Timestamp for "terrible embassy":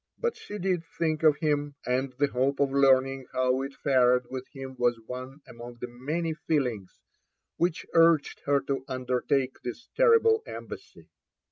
9.95-11.07